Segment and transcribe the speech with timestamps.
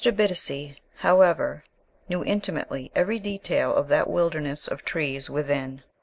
[0.03, 1.63] Bittacy, however,
[2.09, 5.83] knew intimately every detail of that wilderness of trees within.